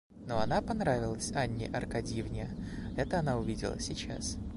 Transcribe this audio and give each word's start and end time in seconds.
Но 0.25 0.39
она 0.39 0.63
понравилась 0.63 1.31
Анне 1.33 1.67
Аркадьевне,— 1.67 2.49
это 2.97 3.19
она 3.19 3.37
увидела 3.37 3.79
сейчас. 3.79 4.35